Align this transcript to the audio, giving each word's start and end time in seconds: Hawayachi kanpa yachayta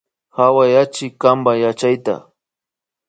Hawayachi 0.37 1.05
kanpa 1.21 1.51
yachayta 1.61 2.15